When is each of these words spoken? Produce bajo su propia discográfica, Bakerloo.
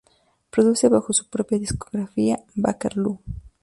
Produce 0.49 0.89
bajo 0.89 1.13
su 1.13 1.29
propia 1.29 1.59
discográfica, 1.59 2.39
Bakerloo. 2.55 3.19